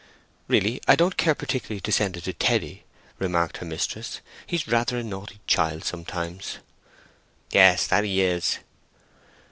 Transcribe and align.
"Really, 0.47 0.81
I 0.87 0.95
don't 0.95 1.15
care 1.15 1.35
particularly 1.35 1.79
to 1.81 1.91
send 1.91 2.17
it 2.17 2.23
to 2.23 2.33
Teddy," 2.33 2.85
remarked 3.19 3.57
her 3.57 3.67
mistress. 3.67 4.19
"He's 4.47 4.67
rather 4.67 4.97
a 4.97 5.03
naughty 5.03 5.39
child 5.45 5.83
sometimes." 5.83 6.57
"Yes—that 7.51 8.03
he 8.03 8.21
is." 8.23 8.57